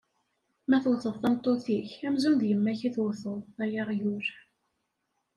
[0.69, 4.27] Ma tewteḍ tameṭṭut-ik amzun d yemma-k i tewteḍ, ay aɣyul.